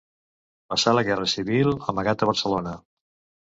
Passà 0.73 0.93
la 0.95 1.03
Guerra 1.09 1.27
Civil 1.33 1.69
amagat 1.95 2.25
a 2.25 2.31
Barcelona. 2.31 2.75